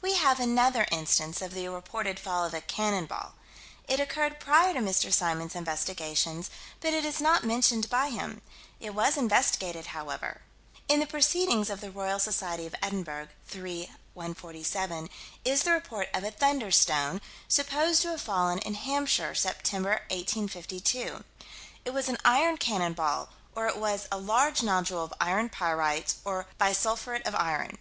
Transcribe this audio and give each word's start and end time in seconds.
We 0.00 0.14
have 0.14 0.40
another 0.40 0.86
instance 0.90 1.42
of 1.42 1.52
the 1.52 1.68
reported 1.68 2.18
fall 2.18 2.46
of 2.46 2.54
a 2.54 2.62
"cannon 2.62 3.04
ball." 3.04 3.34
It 3.86 4.00
occurred 4.00 4.40
prior 4.40 4.72
to 4.72 4.80
Mr. 4.80 5.12
Symons' 5.12 5.54
investigations, 5.54 6.48
but 6.80 6.94
is 6.94 7.20
not 7.20 7.44
mentioned 7.44 7.90
by 7.90 8.08
him. 8.08 8.40
It 8.80 8.94
was 8.94 9.18
investigated, 9.18 9.88
however. 9.88 10.40
In 10.88 11.00
the 11.00 11.06
Proc. 11.06 11.20
Roy. 11.20 11.20
Soc. 11.20 11.38
Edin., 12.42 13.28
3 13.44 13.92
147, 14.14 15.10
is 15.44 15.62
the 15.64 15.72
report 15.72 16.08
of 16.14 16.24
a 16.24 16.30
"thunderstone," 16.30 17.20
"supposed 17.46 18.00
to 18.00 18.08
have 18.12 18.22
fallen 18.22 18.58
in 18.60 18.72
Hampshire, 18.72 19.32
Sept., 19.32 19.70
1852." 19.74 21.24
It 21.84 21.92
was 21.92 22.08
an 22.08 22.16
iron 22.24 22.56
cannon 22.56 22.94
ball, 22.94 23.28
or 23.54 23.66
it 23.66 23.76
was 23.76 24.08
a 24.10 24.16
"large 24.16 24.62
nodule 24.62 25.04
of 25.04 25.12
iron 25.20 25.50
pyrites 25.50 26.14
or 26.24 26.46
bisulphuret 26.58 27.26
of 27.26 27.34
iron." 27.34 27.76